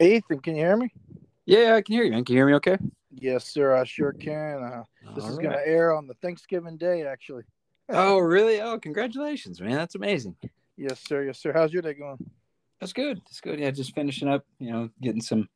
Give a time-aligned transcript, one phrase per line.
[0.00, 0.92] Ethan, can you hear me?
[1.46, 2.24] Yeah, I can hear you, man.
[2.24, 2.78] Can you hear me okay?
[3.12, 3.74] Yes, sir.
[3.74, 4.62] I sure can.
[4.62, 5.42] Uh, this All is right.
[5.42, 7.42] going to air on the Thanksgiving day, actually.
[7.88, 8.60] Oh, really?
[8.60, 9.72] Oh, congratulations, man.
[9.72, 10.36] That's amazing.
[10.76, 11.24] Yes, sir.
[11.24, 11.52] Yes, sir.
[11.52, 12.18] How's your day going?
[12.80, 13.18] That's good.
[13.26, 13.58] That's good.
[13.60, 15.48] Yeah, just finishing up, you know, getting some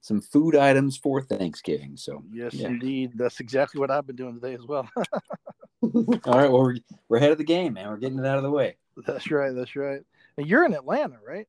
[0.00, 1.96] some food items for Thanksgiving.
[1.96, 2.66] So, Yes, Yeah.
[2.68, 3.12] indeed.
[3.14, 4.88] That's exactly what I've been doing today as well.
[5.82, 5.90] all
[6.26, 6.50] right.
[6.50, 6.76] Well, we're,
[7.08, 7.88] we're ahead of the game, man.
[7.88, 8.76] We're getting it out of the way.
[9.06, 9.54] that's right.
[9.54, 10.00] That's right.
[10.36, 11.46] And you're in Atlanta, right?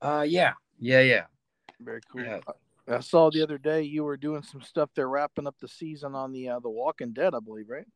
[0.00, 1.24] Uh, yeah, yeah, yeah.
[1.80, 2.22] Very cool.
[2.22, 2.40] Yeah.
[2.88, 4.90] I saw the other day you were doing some stuff.
[4.94, 7.86] They're wrapping up the season on the uh, the Walking Dead, I believe, right?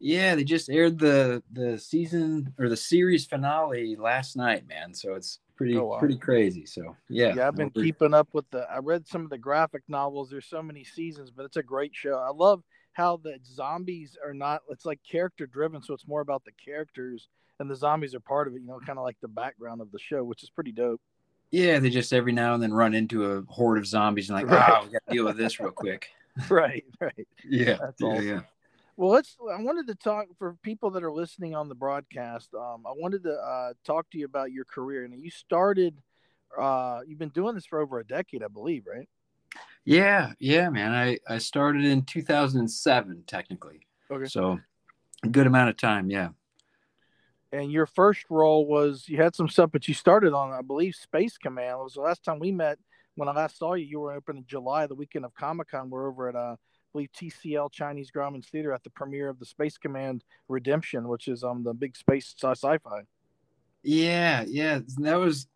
[0.00, 4.92] Yeah, they just aired the the season or the series finale last night, man.
[4.94, 5.98] So it's pretty Oh, wow.
[5.98, 6.66] pretty crazy.
[6.66, 8.70] So yeah, Yeah, I've been we're- keeping up with the.
[8.70, 10.28] I read some of the graphic novels.
[10.30, 12.18] There's so many seasons, but it's a great show.
[12.18, 14.60] I love how the zombies are not.
[14.68, 17.28] It's like character driven, so it's more about the characters,
[17.60, 18.60] and the zombies are part of it.
[18.60, 21.00] You know, kind of like the background of the show, which is pretty dope.
[21.50, 24.48] Yeah, they just every now and then run into a horde of zombies and like,
[24.48, 24.70] Right.
[24.82, 26.08] oh, we got to deal with this real quick.
[26.50, 27.26] right, right.
[27.48, 28.28] Yeah, That's yeah, awesome.
[28.28, 28.40] yeah.
[28.96, 29.36] Well, let's.
[29.40, 32.52] I wanted to talk for people that are listening on the broadcast.
[32.52, 35.04] Um, I wanted to uh, talk to you about your career.
[35.04, 35.96] And you started.
[36.58, 39.08] Uh, you've been doing this for over a decade, I believe, right?
[39.84, 40.92] Yeah, yeah, man.
[40.92, 43.86] I I started in 2007 technically.
[44.10, 44.26] Okay.
[44.26, 44.58] So
[45.22, 46.30] a good amount of time, yeah.
[47.52, 50.94] And your first role was you had some stuff, but you started on, I believe,
[50.94, 51.78] Space Command.
[51.80, 52.78] It was the last time we met.
[53.14, 55.90] When I last saw you, you were open in July, the weekend of Comic Con.
[55.90, 56.56] We're over at, uh, I
[56.92, 61.42] believe, TCL Chinese Grauman's Theater at the premiere of the Space Command Redemption, which is
[61.42, 63.02] um the big space sci- sci-fi.
[63.82, 64.80] Yeah, yeah.
[64.98, 65.48] That was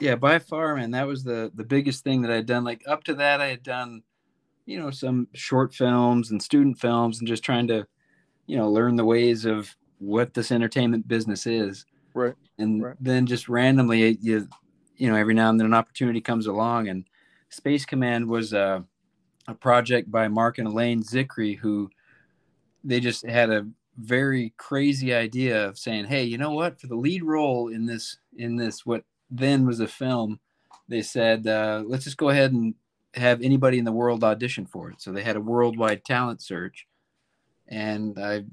[0.00, 2.64] yeah, by far, man, that was the the biggest thing that I'd done.
[2.64, 4.02] Like up to that I had done,
[4.66, 7.86] you know, some short films and student films and just trying to,
[8.46, 11.86] you know, learn the ways of what this entertainment business is.
[12.14, 12.34] Right.
[12.58, 12.96] And Right.
[13.00, 14.48] then just randomly you
[14.96, 17.06] you know, every now and then an opportunity comes along and
[17.50, 18.84] Space Command was a
[19.48, 21.90] a project by Mark and Elaine Zicree who
[22.84, 23.66] they just had a
[23.98, 26.80] very crazy idea of saying, "Hey, you know what?
[26.80, 30.40] For the lead role in this in this what then was a film,
[30.88, 32.74] they said, uh, let's just go ahead and
[33.14, 36.86] have anybody in the world audition for it." So they had a worldwide talent search,
[37.68, 38.44] and I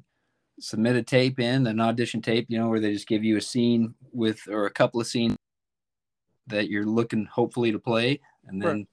[0.59, 3.93] submitted tape in an audition tape, you know, where they just give you a scene
[4.11, 5.35] with or a couple of scenes
[6.47, 8.87] that you're looking hopefully to play, and then Right.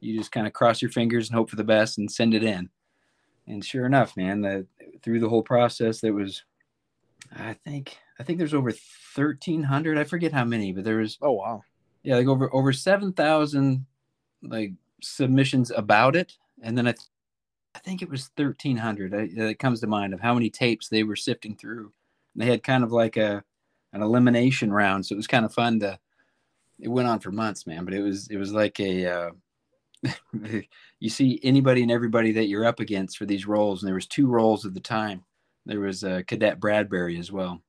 [0.00, 2.42] you just kind of cross your fingers and hope for the best and send it
[2.44, 2.68] in.
[3.46, 4.66] And sure enough, man, that
[5.02, 6.44] through the whole process, there was,
[7.34, 9.98] I think, I think there's over 1,300.
[9.98, 11.64] I forget how many, but there was, Oh wow!
[12.02, 13.86] yeah, like over over 7,000
[14.42, 14.72] like
[15.02, 17.08] submissions about it, and then I, th-
[17.74, 19.14] I think it was 1,300.
[19.14, 21.92] I, that comes to mind of how many tapes they were sifting through.
[22.34, 23.44] And they had kind of like a
[23.92, 25.98] an elimination round, so it was kind of fun to.
[26.78, 29.06] It went on for months, man, but it was it was like a.
[29.06, 29.30] Uh,
[31.00, 34.06] you see anybody and everybody that you're up against for these roles, and there was
[34.06, 35.24] two roles at the time.
[35.66, 37.60] There was uh, Cadet Bradbury as well.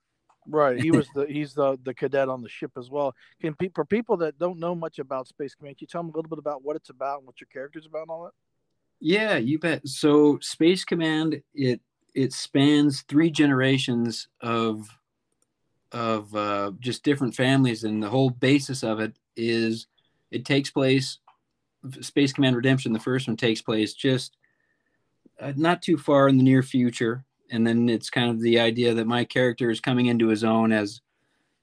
[0.47, 3.13] Right, he was the he's the the cadet on the ship as well.
[3.41, 6.11] Can pe- for people that don't know much about Space Command, can you tell them
[6.11, 8.33] a little bit about what it's about and what your character's about and all that?
[9.01, 9.87] Yeah, you bet.
[9.87, 11.81] So Space Command it
[12.13, 14.87] it spans three generations of
[15.91, 19.87] of uh, just different families, and the whole basis of it is
[20.29, 21.17] it takes place.
[22.01, 24.37] Space Command Redemption, the first one takes place just
[25.39, 28.93] uh, not too far in the near future, and then it's kind of the idea
[28.93, 31.01] that my character is coming into his own as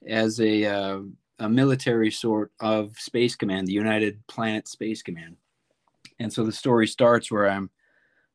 [0.05, 0.99] as a uh,
[1.39, 5.37] a military sort of Space Command, the United Planet Space Command.
[6.19, 7.69] And so the story starts where I'm,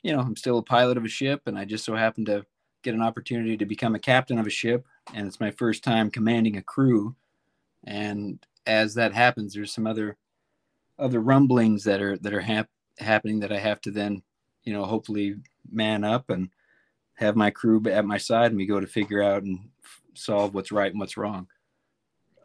[0.03, 2.45] you know, I'm still a pilot of a ship, and I just so happen to
[2.83, 6.11] get an opportunity to become a captain of a ship, and it's my first time
[6.11, 7.17] commanding a crew.
[7.85, 10.17] And as that happens, there's some other
[10.99, 14.23] other rumblings that are that are hap- happening that I have to then,
[14.65, 15.37] you know, hopefully
[15.71, 16.51] man up and
[17.15, 20.55] have my crew at my side, and we go to figure out and f- solve
[20.55, 21.49] what's right and what's wrong.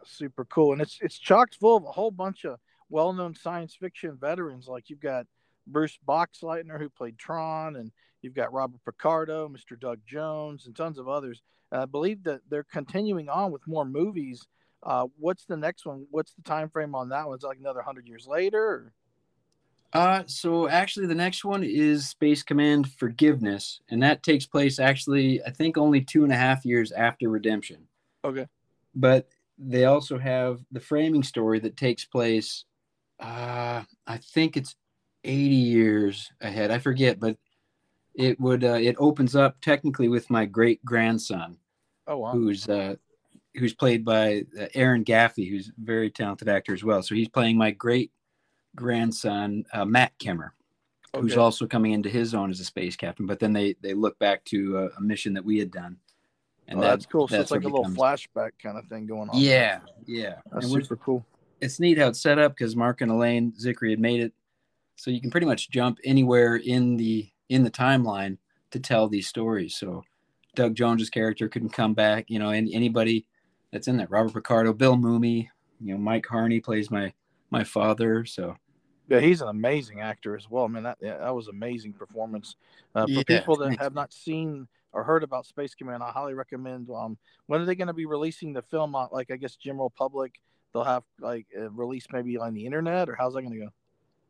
[0.05, 2.57] super cool and it's it's chocked full of a whole bunch of
[2.89, 5.25] well-known science fiction veterans like you've got
[5.67, 7.91] bruce boxleitner who played tron and
[8.21, 11.41] you've got robert picardo mr doug jones and tons of others.
[11.71, 14.45] Uh, i believe that they're continuing on with more movies.
[14.81, 16.05] Uh, what's the next one?
[16.09, 17.37] What's the time frame on that one?
[17.37, 18.93] Is like another 100 years later or?
[19.91, 25.43] Uh, so actually, the next one is Space Command Forgiveness, and that takes place actually,
[25.43, 27.87] I think, only two and a half years after Redemption.
[28.23, 28.45] okay.
[28.93, 32.65] But they also have the framing story that takes place,
[33.19, 34.75] uh, I think it's
[35.23, 36.71] 80 years ahead.
[36.71, 37.37] I forget, but
[38.15, 41.57] it would uh, it opens up technically with my great grandson,
[42.07, 42.95] oh wow who's uh,
[43.55, 47.01] who's played by uh, Aaron Gaffey, who's a very talented actor as well.
[47.01, 48.11] So he's playing my great
[48.75, 50.51] grandson uh, Matt Kemmer,
[51.13, 51.21] okay.
[51.21, 53.25] who's also coming into his own as a space captain.
[53.25, 55.97] But then they they look back to a, a mission that we had done.
[56.67, 57.27] And oh, that, that's cool.
[57.27, 59.39] So it's like a little flashback kind of thing going on.
[59.39, 60.35] Yeah, yeah.
[60.51, 61.25] That's and super cool.
[61.61, 64.33] It's neat how it's set up because Mark and Elaine Zicree had made it
[64.95, 68.37] so you can pretty much jump anywhere in the in the timeline
[68.71, 69.75] to tell these stories.
[69.75, 70.03] So
[70.55, 72.25] Doug Jones's character couldn't come back.
[72.29, 73.25] You know, and anybody
[73.71, 77.13] that's in that, Robert Picardo, Bill Mumy, you know, Mike Harney plays my
[77.49, 78.25] my father.
[78.25, 78.55] So
[79.07, 80.65] yeah, he's an amazing actor as well.
[80.65, 82.55] I mean, that that was an amazing performance.
[82.93, 83.83] Uh, for yeah, people that thanks.
[83.83, 86.89] have not seen or heard about Space Command, I highly recommend.
[86.89, 87.17] Um,
[87.47, 88.95] when are they going to be releasing the film?
[89.11, 90.39] Like, I guess general public,
[90.73, 93.69] they'll have like release maybe on the internet, or how's that going to go?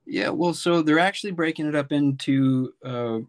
[0.06, 3.19] Yeah, well, so they're actually breaking it up into uh,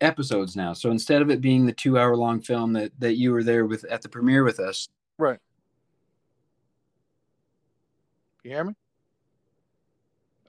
[0.00, 0.72] episodes now.
[0.72, 4.00] So instead of it being the two-hour-long film that that you were there with at
[4.02, 4.88] the premiere with us,
[5.18, 5.38] right?
[8.42, 8.74] You hear me?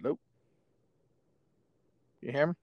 [0.02, 0.20] Nope.
[2.22, 2.54] You hear me?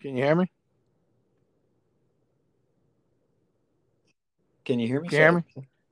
[0.00, 0.50] Can you hear me?
[4.64, 5.08] Can you hear me?
[5.08, 5.44] Can you hear me?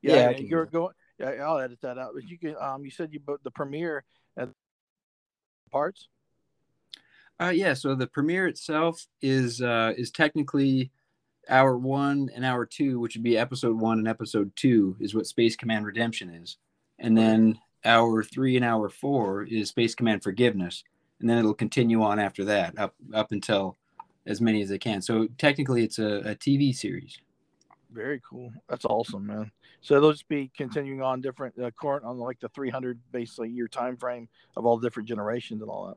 [0.03, 0.95] Yeah, yeah you're going.
[1.19, 2.13] Yeah, I'll edit that out.
[2.15, 2.57] But you can.
[2.61, 4.05] Um, you said you booked the premiere
[4.37, 4.49] at
[5.71, 6.09] parts.
[7.41, 7.75] Uh, yeah.
[7.75, 10.91] So the premiere itself is uh, is technically
[11.49, 15.27] hour one and hour two, which would be episode one and episode two, is what
[15.27, 16.57] Space Command Redemption is,
[16.99, 20.85] and then hour three and hour four is Space Command Forgiveness,
[21.21, 23.77] and then it'll continue on after that up up until
[24.27, 25.03] as many as they can.
[25.03, 27.19] So technically, it's a, a TV series.
[27.93, 28.53] Very cool.
[28.69, 29.51] That's awesome, man.
[29.81, 33.69] So they'll just be continuing on different uh, current on like the 300 basically year
[33.69, 35.97] time frame of all different generations and all that.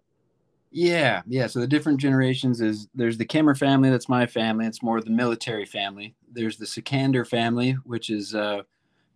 [0.72, 1.48] Yeah, yeah.
[1.48, 4.66] So the different generations is there's the Kemmer family, that's my family.
[4.66, 6.16] It's more the military family.
[6.30, 8.64] There's the Sikander family, which is uh,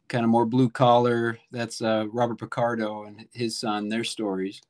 [0.08, 1.38] kind of more blue collar.
[1.52, 4.62] That's uh, Robert Picardo and his son, their stories.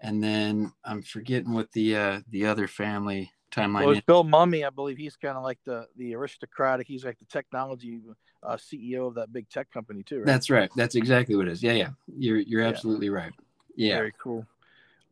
[0.00, 3.86] And then I'm forgetting what the uh, the other family timeline.
[3.86, 6.86] Well, Bill Mumy, I believe he's kind of like the the aristocratic.
[6.86, 8.00] He's like the technology
[8.42, 10.18] uh, CEO of that big tech company too.
[10.18, 10.26] Right?
[10.26, 10.70] That's right.
[10.76, 11.62] That's exactly what it is.
[11.62, 11.90] Yeah, yeah.
[12.16, 13.12] You're you're absolutely yeah.
[13.12, 13.32] right.
[13.76, 13.96] Yeah.
[13.96, 14.46] Very cool.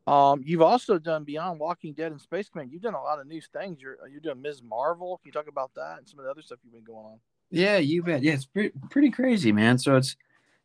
[0.06, 2.72] Um, you've also done Beyond Walking Dead and Space Command.
[2.72, 3.80] You've done a lot of new things.
[3.80, 4.62] You're you're doing Ms.
[4.62, 5.18] Marvel.
[5.18, 7.20] Can you talk about that and some of the other stuff you've been going on?
[7.50, 8.22] Yeah, you bet.
[8.22, 9.78] Yeah, it's pretty pretty crazy, man.
[9.78, 10.16] So it's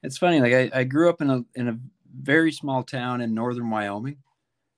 [0.04, 0.40] it's funny.
[0.40, 1.80] Like I, I grew up in a in a
[2.18, 4.18] very small town in northern Wyoming,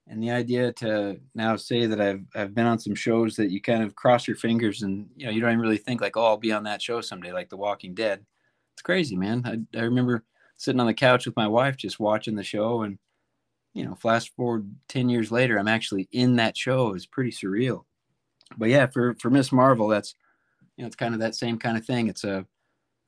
[0.10, 3.62] and the idea to now say that I've I've been on some shows that you
[3.62, 6.26] kind of cross your fingers and you know you don't even really think like oh
[6.26, 8.26] I'll be on that show someday like The Walking Dead.
[8.74, 9.44] It's crazy, man.
[9.46, 10.24] I I remember
[10.58, 12.98] sitting on the couch with my wife just watching the show and
[13.74, 16.94] you know flash forward 10 years later I'm actually in that show.
[16.94, 17.84] It's pretty surreal.
[18.58, 20.16] But yeah, for for Miss Marvel that's
[20.78, 22.08] you know it's kind of that same kind of thing.
[22.08, 22.46] It's a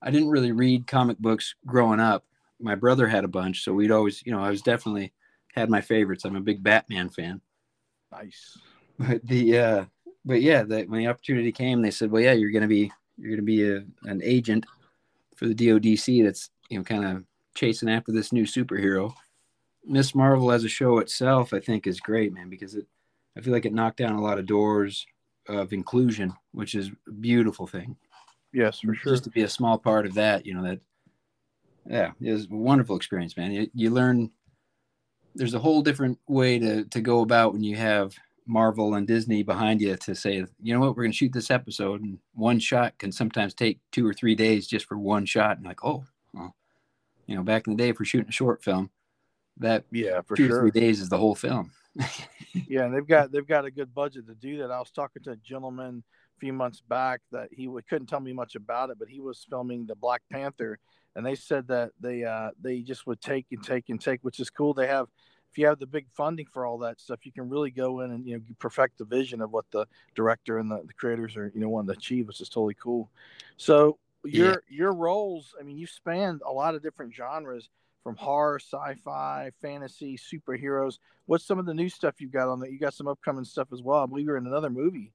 [0.01, 2.25] I didn't really read comic books growing up.
[2.59, 5.13] My brother had a bunch, so we'd always, you know, I was definitely
[5.53, 6.25] had my favorites.
[6.25, 7.41] I'm a big Batman fan.
[8.11, 8.57] Nice.
[8.97, 9.85] But the uh
[10.25, 12.91] but yeah, the, when the opportunity came, they said, "Well, yeah, you're going to be
[13.17, 14.65] you're going to be a, an agent
[15.35, 17.23] for the DODC that's, you know, kind of
[17.55, 19.13] chasing after this new superhero."
[19.85, 22.85] Miss Marvel as a show itself, I think is great, man, because it
[23.37, 25.05] I feel like it knocked down a lot of doors
[25.47, 27.95] of inclusion, which is a beautiful thing.
[28.51, 29.13] Yes, for sure.
[29.13, 30.79] Just to be a small part of that, you know, that
[31.89, 33.51] yeah, it was a wonderful experience, man.
[33.51, 34.29] You, you learn
[35.39, 38.13] there's a whole different way to to go about when you have
[38.45, 41.49] Marvel and Disney behind you to say, you know what, we're going to shoot this
[41.49, 45.57] episode, and one shot can sometimes take two or three days just for one shot.
[45.57, 46.03] And like, oh,
[46.33, 46.55] well,
[47.25, 48.89] you know, back in the day, for shooting a short film,
[49.57, 50.57] that yeah, for two sure.
[50.57, 51.71] or three days is the whole film.
[52.67, 54.71] yeah, and they've got they've got a good budget to do that.
[54.71, 56.03] I was talking to a gentleman
[56.39, 59.85] few months back that he couldn't tell me much about it, but he was filming
[59.85, 60.79] the Black Panther,
[61.15, 64.39] and they said that they uh, they just would take and take and take, which
[64.39, 64.73] is cool.
[64.73, 65.07] They have
[65.51, 68.11] if you have the big funding for all that stuff, you can really go in
[68.11, 71.51] and you know perfect the vision of what the director and the, the creators are
[71.53, 73.09] you know wanting to achieve, which is totally cool.
[73.57, 74.77] So your yeah.
[74.77, 77.69] your roles, I mean, you spanned a lot of different genres
[78.03, 80.99] from horror, sci-fi, fantasy, superheroes.
[81.25, 82.71] What's some of the new stuff you've got on that?
[82.71, 84.03] You got some upcoming stuff as well.
[84.03, 85.11] I believe you're in another movie.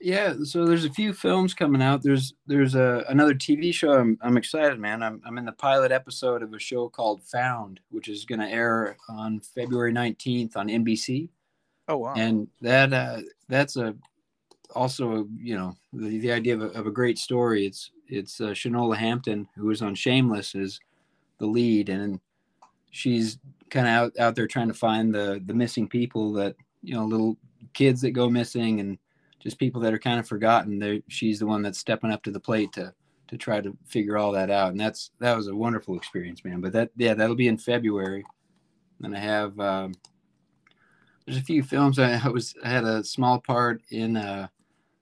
[0.00, 2.02] Yeah, so there's a few films coming out.
[2.02, 3.92] There's there's a another TV show.
[3.92, 5.02] I'm I'm excited, man.
[5.02, 8.48] I'm I'm in the pilot episode of a show called Found, which is going to
[8.48, 11.30] air on February 19th on NBC.
[11.88, 12.14] Oh wow!
[12.14, 13.94] And that uh, that's a
[14.74, 17.64] also a, you know the, the idea of a, of a great story.
[17.64, 20.78] It's it's uh, Shanola Hampton who was on Shameless is
[21.38, 22.20] the lead, and
[22.90, 23.38] she's
[23.70, 27.06] kind of out out there trying to find the the missing people that you know
[27.06, 27.38] little
[27.72, 28.98] kids that go missing and
[29.40, 30.78] just people that are kind of forgotten.
[30.78, 32.92] They she's the one that's stepping up to the plate to
[33.28, 36.60] to try to figure all that out, and that's that was a wonderful experience, man.
[36.60, 38.24] But that yeah, that'll be in February.
[39.02, 39.94] And I have um,
[41.26, 41.98] there's a few films.
[41.98, 44.50] I, I was I had a small part in a,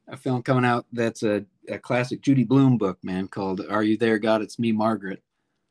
[0.08, 3.96] a film coming out that's a, a, classic Judy Blume book, man, called "Are You
[3.96, 4.42] There, God?
[4.42, 5.22] It's Me, Margaret,"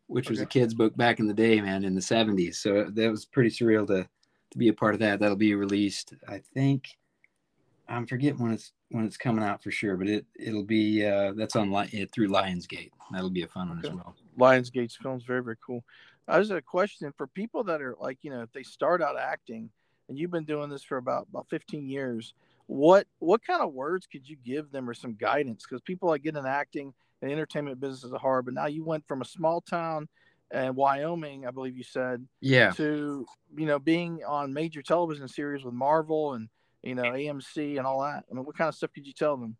[0.07, 0.31] which okay.
[0.31, 2.55] was a kid's book back in the day, man, in the '70s.
[2.55, 4.07] So that was pretty surreal to
[4.51, 5.19] to be a part of that.
[5.19, 6.97] That'll be released, I think.
[7.87, 11.33] I'm forgetting when it's when it's coming out for sure, but it it'll be uh,
[11.35, 12.91] that's on it through Lionsgate.
[13.11, 13.89] That'll be a fun one okay.
[13.89, 14.15] as well.
[14.39, 15.83] Lionsgate's film's very very cool.
[16.27, 19.17] I was a question for people that are like you know if they start out
[19.17, 19.69] acting
[20.09, 22.33] and you've been doing this for about about 15 years
[22.67, 26.23] what what kind of words could you give them or some guidance because people like
[26.23, 29.61] get in acting and entertainment business is hard but now you went from a small
[29.61, 30.07] town
[30.51, 33.25] and wyoming i believe you said yeah to
[33.57, 36.47] you know being on major television series with marvel and
[36.83, 39.37] you know amc and all that i mean what kind of stuff could you tell
[39.37, 39.55] them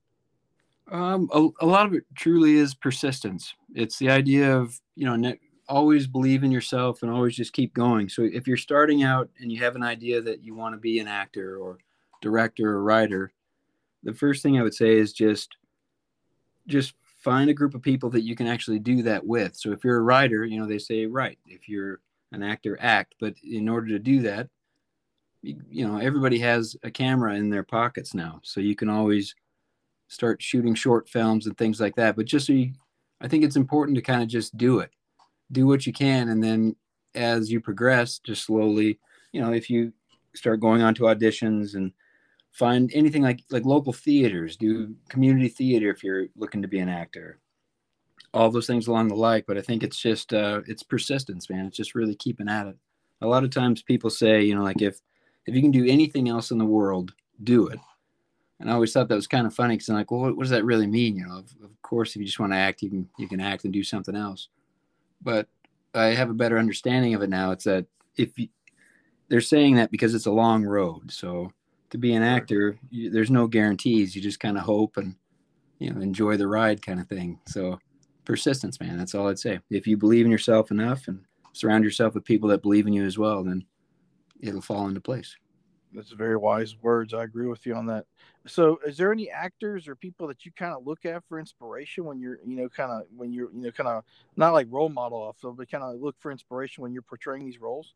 [0.92, 3.54] um, a, a lot of it truly is persistence.
[3.74, 5.40] It's the idea of you know ne-
[5.70, 8.10] always believe in yourself and always just keep going.
[8.10, 11.00] So if you're starting out and you have an idea that you want to be
[11.00, 11.78] an actor or
[12.22, 13.32] director or writer,
[14.04, 15.56] the first thing I would say is just
[16.68, 19.56] just find a group of people that you can actually do that with.
[19.56, 21.40] So if you're a writer, you know, they say write.
[21.46, 22.02] If you're
[22.34, 23.16] an actor, act.
[23.20, 24.50] But in order to do that,
[25.44, 28.40] you, know, everybody has a camera in their pockets now.
[28.44, 29.36] So you can always
[30.08, 32.16] start shooting short films and things like that.
[32.16, 32.72] But just so you,
[33.22, 34.92] I think it's important to kind of just do it
[35.54, 36.76] do what you can and then
[37.16, 39.00] as you progress just slowly
[39.32, 39.94] you know if you
[40.36, 41.92] start going on to auditions and
[42.52, 46.90] find anything like like local theaters do community theater if you're looking to be an
[46.90, 47.40] actor
[48.34, 51.66] all those things along the like but i think it's just uh it's persistence man
[51.66, 52.78] it's just really keeping at it
[53.22, 55.00] a lot of times people say you know like if
[55.46, 57.80] if you can do anything else in the world do it
[58.60, 60.44] and i always thought that was kind of funny because i'm like well what, what,
[60.44, 62.82] does that really mean you know of, of course if you just want to act
[62.82, 64.50] you can you can act and do something else
[65.24, 65.48] but
[65.94, 67.52] I have a better understanding of it now.
[67.52, 67.86] It's that
[68.18, 68.48] if you,
[69.30, 71.12] they're saying that because it's a long road.
[71.12, 71.52] So
[71.92, 74.16] to be an actor, you, there's no guarantees.
[74.16, 75.16] You just kind of hope and
[75.80, 77.40] you know enjoy the ride, kind of thing.
[77.48, 77.80] So
[78.26, 78.98] persistence, man.
[78.98, 79.60] That's all I'd say.
[79.70, 81.24] If you believe in yourself enough and
[81.54, 83.64] surround yourself with people that believe in you as well, then
[84.44, 85.36] it'll fall into place.
[85.94, 87.14] That's very wise words.
[87.14, 88.06] I agree with you on that.
[88.48, 92.04] So, is there any actors or people that you kind of look at for inspiration
[92.04, 94.04] when you're, you know, kind of when you're, you know, kind of
[94.36, 97.46] not like role model off of, but kind of look for inspiration when you're portraying
[97.46, 97.94] these roles?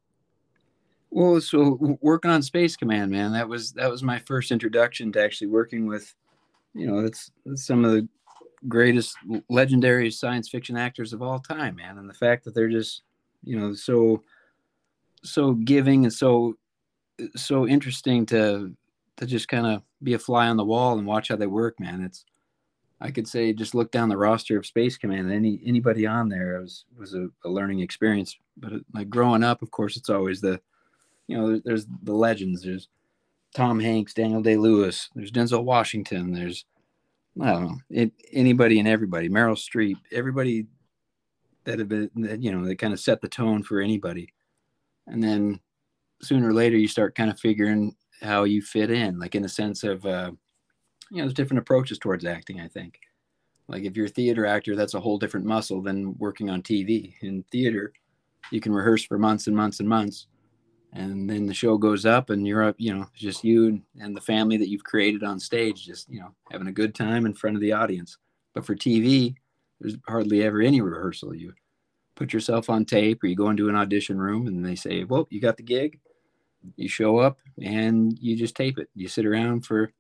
[1.10, 5.24] Well, so working on Space Command, man, that was that was my first introduction to
[5.24, 6.14] actually working with,
[6.74, 8.08] you know, that's, that's some of the
[8.68, 9.16] greatest
[9.50, 13.04] legendary science fiction actors of all time, man, and the fact that they're just,
[13.44, 14.22] you know, so
[15.24, 16.56] so giving and so
[17.36, 18.74] so interesting to
[19.18, 21.80] to just kind of be a fly on the wall and watch how they work,
[21.80, 22.02] man.
[22.02, 22.26] It's
[23.00, 25.32] I could say just look down the roster of Space Command.
[25.32, 28.38] Any anybody on there was was a, a learning experience.
[28.58, 30.60] But it, like growing up, of course, it's always the
[31.28, 32.64] you know there's the legends.
[32.64, 32.88] There's
[33.54, 35.10] Tom Hanks, Daniel Day Lewis.
[35.16, 36.34] There's Denzel Washington.
[36.34, 36.66] There's
[37.40, 39.30] I don't know it, anybody and everybody.
[39.30, 39.98] Meryl Streep.
[40.12, 40.66] Everybody
[41.66, 44.34] that have been that, you know they kind of set the tone for anybody.
[45.08, 45.60] And then
[46.22, 49.50] sooner or later you start kind of figuring how you fit in, like in a
[49.50, 50.32] sense of, uh,
[51.10, 52.60] you know, there's different approaches towards acting.
[52.60, 53.00] I think,
[53.68, 57.14] like if you're a theater actor, that's a whole different muscle than working on TV.
[57.22, 57.94] In theater,
[58.52, 60.28] you can rehearse for months and months and months,
[60.94, 62.76] and then the show goes up, and you're up.
[62.78, 66.34] You know, just you and the family that you've created on stage, just you know,
[66.52, 68.18] having a good time in front of the audience.
[68.54, 69.36] But for TV,
[69.80, 71.36] there's hardly ever any rehearsal.
[71.36, 71.54] You
[72.18, 75.28] put yourself on tape, or you go into an audition room, and they say, "Well,
[75.30, 76.00] you got the gig."
[76.76, 78.90] you show up and you just tape it.
[78.96, 79.92] You sit around for,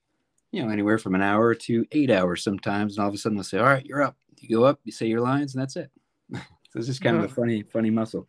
[0.51, 3.37] you know, anywhere from an hour to eight hours sometimes, and all of a sudden
[3.37, 5.75] they'll say, "All right, you're up." You go up, you say your lines, and that's
[5.75, 5.89] it.
[6.33, 6.41] so
[6.75, 8.27] it's just kind of a funny, funny muscle.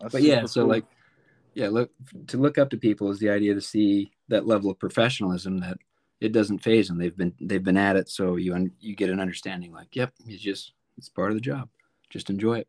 [0.00, 0.70] That's but yeah, so cool.
[0.70, 0.84] like,
[1.54, 1.90] yeah, look
[2.28, 5.76] to look up to people is the idea to see that level of professionalism that
[6.20, 6.98] it doesn't phase them.
[6.98, 9.72] They've been they've been at it, so you un, you get an understanding.
[9.72, 11.68] Like, yep, it's just it's part of the job.
[12.08, 12.68] Just enjoy it.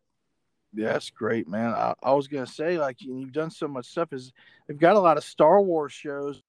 [0.74, 1.70] Yeah, that's great, man.
[1.70, 4.12] I, I was gonna say, like, you've done so much stuff.
[4.12, 4.32] Is
[4.66, 6.42] they've got a lot of Star Wars shows,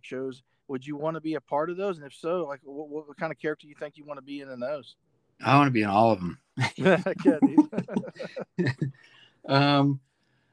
[0.00, 0.42] shows.
[0.68, 1.98] Would you want to be a part of those?
[1.98, 4.24] And if so, like, what, what kind of character do you think you want to
[4.24, 4.96] be in in those?
[5.44, 6.38] I want to be in all of them.
[9.48, 10.00] um,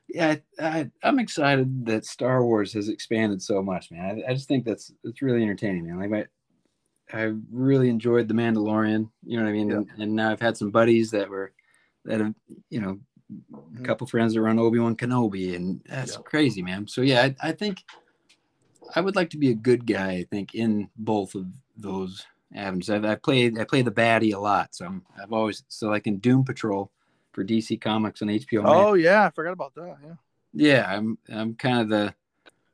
[0.08, 4.24] yeah, I, am excited that Star Wars has expanded so much, man.
[4.28, 6.00] I, I just think that's it's really entertaining, man.
[6.00, 6.26] Like, my,
[7.12, 9.10] I really enjoyed the Mandalorian.
[9.24, 9.70] You know what I mean?
[9.70, 9.78] Yeah.
[9.78, 11.54] And, and now I've had some buddies that were
[12.06, 12.34] that have
[12.70, 13.00] you know
[13.32, 13.84] a mm-hmm.
[13.84, 16.22] couple friends that run Obi Wan Kenobi, and that's yeah.
[16.24, 16.88] crazy, man.
[16.88, 17.84] So yeah, I, I, think
[18.96, 20.12] I would like to be a good guy.
[20.14, 21.46] I think in both of
[21.78, 22.26] those
[22.56, 22.90] avenues.
[22.90, 26.08] I've, I've played I play the baddie a lot, so I'm, I've always so like
[26.08, 26.92] in Doom Patrol
[27.32, 28.64] for DC Comics on HBO.
[28.66, 29.04] Oh Max.
[29.04, 29.98] yeah, I forgot about that.
[30.04, 30.14] Yeah.
[30.54, 32.14] Yeah, I'm I'm kind of the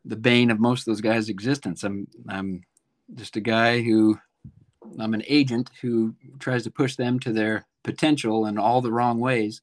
[0.06, 1.84] the bane of most of those guys' existence.
[1.84, 2.64] I'm I'm
[3.14, 4.18] just a guy who
[5.00, 9.20] I'm an agent who tries to push them to their potential in all the wrong
[9.20, 9.62] ways.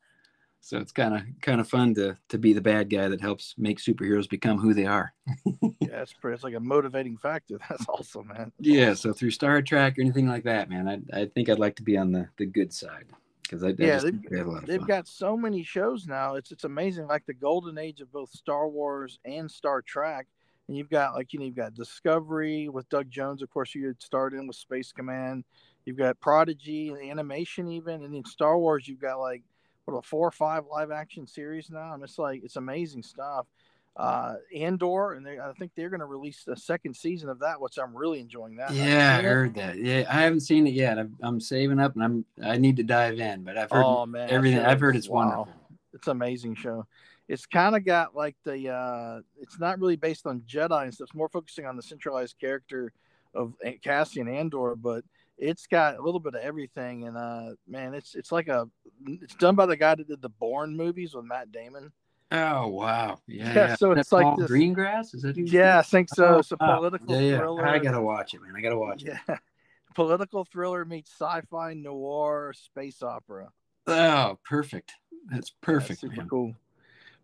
[0.65, 3.55] So it's kind of kind of fun to to be the bad guy that helps
[3.59, 5.13] make superheroes become who they are.
[5.81, 6.37] yeah, it's pretty.
[6.37, 7.59] It's like a motivating factor.
[7.69, 8.37] That's awesome, man.
[8.37, 8.91] That's yeah.
[8.91, 9.11] Awesome.
[9.11, 11.83] So through Star Trek or anything like that, man, I I think I'd like to
[11.83, 13.07] be on the the good side
[13.43, 16.37] because I, yeah I they've, they they've got so many shows now.
[16.37, 17.09] It's it's amazing.
[17.09, 20.29] Like the golden age of both Star Wars and Star Trek.
[20.69, 23.43] And you've got like you know you've got Discovery with Doug Jones.
[23.43, 25.43] Of course, you had started in with Space Command.
[25.85, 28.87] You've got Prodigy, animation even, and then Star Wars.
[28.87, 29.43] You've got like
[29.85, 31.95] what a four or five live action series now.
[31.95, 33.47] And it's like it's amazing stuff.
[33.95, 37.61] Uh, Andor, and they, I think they're going to release the second season of that,
[37.61, 38.57] which I'm really enjoying.
[38.57, 38.73] That.
[38.73, 39.77] Yeah, I heard that.
[39.77, 40.99] Yeah, I haven't seen it yet.
[40.99, 43.45] I'm, I'm saving up, and I'm I need to dive in.
[43.45, 44.61] But I've heard oh, man, everything.
[44.61, 45.27] I've heard it's wow.
[45.27, 45.49] wonderful.
[45.93, 46.87] It's an amazing show.
[47.29, 48.71] It's kind of got like the.
[48.71, 51.09] uh It's not really based on Jedi and stuff.
[51.09, 52.95] It's more focusing on the centralized character
[53.35, 55.05] of Cassian Andor, but
[55.43, 58.69] it's got a little bit of everything and uh man it's it's like a
[59.07, 61.93] it's done by the guy that did the Bourne movies with Matt Damon.
[62.31, 63.19] Oh wow.
[63.27, 63.53] Yeah.
[63.53, 66.39] yeah so it's like this, Greengrass, is that Yeah, I think so.
[66.39, 67.39] It's a oh, political yeah, yeah.
[67.39, 67.67] thriller.
[67.67, 68.55] I gotta watch it, man.
[68.57, 69.19] I gotta watch yeah.
[69.29, 69.39] it.
[69.95, 73.51] Political thriller meets sci-fi noir space opera.
[73.87, 74.93] Oh, perfect.
[75.31, 76.03] That's perfect.
[76.03, 76.29] Yeah, super man.
[76.29, 76.55] cool.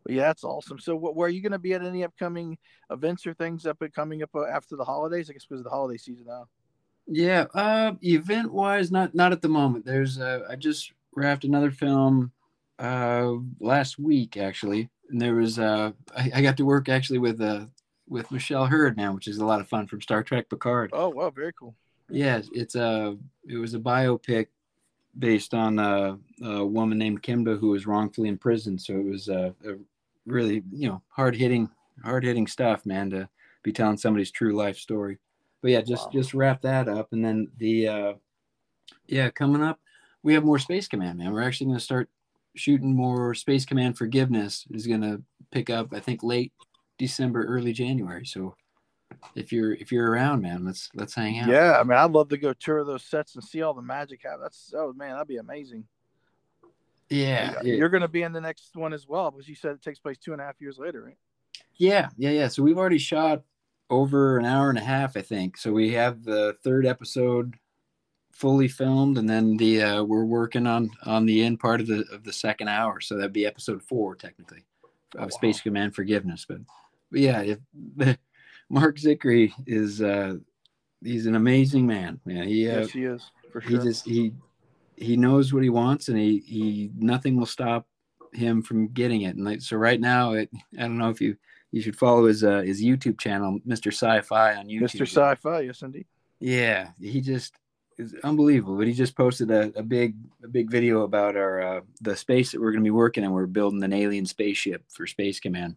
[0.05, 0.79] But yeah, that's awesome.
[0.79, 2.59] So, what, where are you going to be at any upcoming
[2.91, 5.31] events or things up coming up after the holidays?
[5.31, 6.47] I guess because the holiday season now.
[7.09, 9.87] Yeah, uh, event wise, not not at the moment.
[9.87, 12.33] There's uh, I just wrapped another film
[12.79, 17.41] uh last week actually, and there was uh I, I got to work actually with
[17.41, 17.65] uh
[18.09, 20.91] with Michelle Hurd now, which is a lot of fun from Star Trek Picard.
[20.93, 21.75] Oh wow, very cool.
[22.11, 23.17] Yeah, it's a
[23.49, 24.49] it was a biopic
[25.19, 28.83] based on a, a woman named Kimba who was wrongfully imprisoned.
[28.83, 29.77] So it was a, a
[30.27, 31.71] really you know hard hitting
[32.05, 33.30] hard hitting stuff, man, to
[33.63, 35.19] be telling somebody's true life story
[35.62, 36.12] but yeah, just wow.
[36.12, 38.12] just wrap that up, and then the uh,
[39.06, 39.78] yeah coming up,
[40.23, 41.32] we have more Space Command, man.
[41.32, 42.08] We're actually going to start
[42.56, 46.52] shooting more Space Command Forgiveness is going to pick up, I think, late
[46.99, 48.26] December, early January.
[48.26, 48.54] So
[49.34, 51.49] if you're if you're around, man, let's let's hang out.
[51.49, 54.21] Yeah, I mean, I'd love to go tour those sets and see all the magic.
[54.25, 55.84] Have that's oh man, that'd be amazing.
[57.10, 59.82] Yeah, you're going to be in the next one as well, because you said it
[59.82, 61.16] takes place two and a half years later, right?
[61.76, 62.49] Yeah, yeah, yeah.
[62.49, 63.42] So we've already shot
[63.91, 65.57] over an hour and a half, I think.
[65.57, 67.55] So we have the third episode
[68.33, 72.05] fully filmed, and then the uh, we're working on on the end part of the
[72.13, 73.01] of the second hour.
[73.01, 74.65] So that'd be episode four, technically,
[75.15, 75.29] of wow.
[75.29, 76.45] Space Command Forgiveness.
[76.49, 76.59] But,
[77.11, 78.19] but yeah, if,
[78.71, 80.37] Marc Zicree is uh,
[81.03, 82.21] he's an amazing man.
[82.27, 83.71] Yeah, he uh, yes, he is for sure.
[83.71, 84.33] He just he
[84.97, 87.87] he knows what he wants, and he he nothing will stop
[88.33, 89.37] him from getting it.
[89.37, 91.37] And like, so right now, it I don't know if you
[91.71, 93.89] you should follow his uh, his YouTube channel, Mr.
[93.89, 94.83] Sci-Fi on YouTube.
[94.83, 95.02] Mr.
[95.02, 96.07] Sci-Fi, yes indeed.
[96.41, 97.54] Yeah, he just
[97.99, 98.76] is unbelievable.
[98.76, 102.52] But he just posted a, a big a big video about our uh, the space
[102.52, 103.33] that we're going to be working in.
[103.33, 105.76] We're building an alien spaceship for Space Command.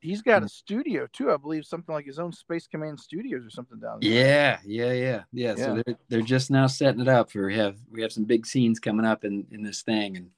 [0.00, 3.50] He's got a studio too, I believe, something like his own Space Command studios or
[3.50, 4.10] something down there.
[4.10, 5.54] Yeah, yeah, yeah, yeah.
[5.54, 5.54] yeah.
[5.54, 8.46] So they're they're just now setting it up for we have we have some big
[8.46, 10.30] scenes coming up in in this thing and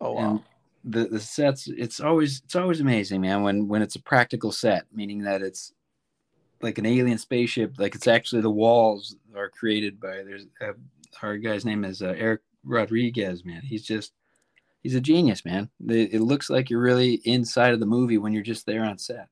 [0.00, 0.30] oh wow.
[0.30, 0.40] And
[0.84, 4.84] the the sets it's always it's always amazing man when when it's a practical set
[4.92, 5.72] meaning that it's
[6.60, 10.72] like an alien spaceship like it's actually the walls are created by there's uh,
[11.22, 13.62] our guy's name is uh, eric rodriguez man.
[13.62, 14.12] He's just
[14.82, 15.70] he's a genius man.
[15.88, 18.98] It, it looks like you're really inside of the movie when you're just there on
[18.98, 19.28] set.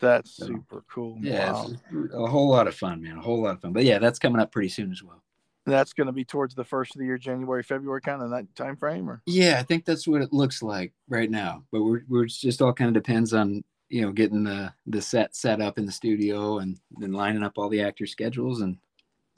[0.00, 1.16] That's so, super cool.
[1.20, 1.70] yeah wow.
[2.14, 3.72] a whole lot of fun man a whole lot of fun.
[3.72, 5.22] But yeah that's coming up pretty soon as well
[5.66, 8.54] that's going to be towards the first of the year, January, February, kind of that
[8.56, 11.64] time frame, or yeah, I think that's what it looks like right now.
[11.70, 15.36] But we're we're just all kind of depends on you know getting the the set
[15.36, 18.78] set up in the studio and then lining up all the actor schedules and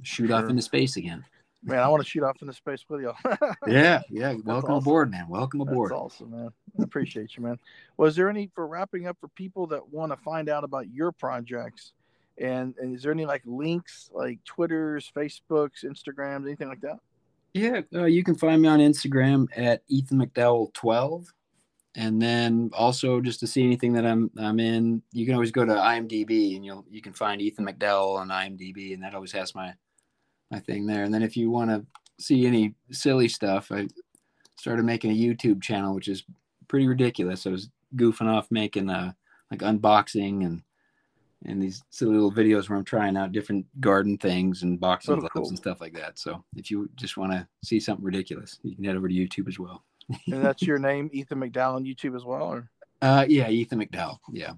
[0.03, 0.37] shoot sure.
[0.37, 1.25] off into space again.
[1.67, 3.13] Man, I want to shoot off into space with you.
[3.67, 4.35] yeah, yeah.
[4.45, 5.29] Welcome aboard, man.
[5.29, 5.93] Welcome aboard.
[5.93, 6.51] That's awesome, man.
[6.79, 7.59] I appreciate you, man.
[7.97, 11.11] Was there any for wrapping up for people that want to find out about your
[11.11, 11.93] projects?
[12.39, 16.99] And, and is there any like links, like Twitters, Facebooks, Instagrams, anything like that?
[17.55, 21.33] Yeah, uh, you can find me on Instagram at Ethan McDowell twelve,
[21.95, 25.65] and then also just to see anything that I'm I'm in, you can always go
[25.65, 29.55] to IMDb and you'll you can find Ethan McDowell on IMDb, and that always has
[29.55, 29.73] my
[30.51, 31.05] my thing there.
[31.05, 31.87] And then if you want to
[32.19, 33.87] see any silly stuff, I
[34.59, 36.25] started making a YouTube channel, which is
[36.67, 37.47] pretty ridiculous.
[37.47, 39.13] I was goofing off making uh
[39.53, 40.63] like unboxing and
[41.45, 45.17] and these silly little videos where I'm trying out different garden things and boxing Oh,
[45.21, 45.49] gloves cool.
[45.49, 46.19] and stuff like that.
[46.19, 49.49] So if you just want to see something ridiculous, you can head over to YouTube
[49.49, 49.83] as well.
[50.33, 52.71] And that's your name, Ethan McDowell on YouTube as well, or
[53.03, 54.19] Uh, yeah, Ethan McDowell.
[54.33, 54.53] Yeah.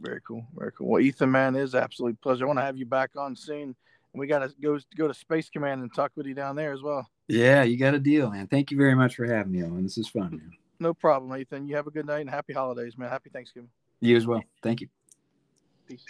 [0.00, 0.88] very cool, very cool.
[0.88, 2.44] Well, Ethan, man, is absolute pleasure.
[2.44, 3.74] I want to have you back on soon.
[4.14, 6.72] And we got to go go to Space Command and talk with you down there
[6.72, 7.08] as well.
[7.28, 8.46] Yeah, you got a deal, man.
[8.46, 9.82] Thank you very much for having me on.
[9.82, 10.52] This is fun, man.
[10.80, 11.66] No problem, Ethan.
[11.66, 13.08] You have a good night and happy holidays, man.
[13.08, 13.70] Happy Thanksgiving.
[14.00, 14.42] You as well.
[14.62, 14.88] Thank you.
[15.88, 16.04] Peace.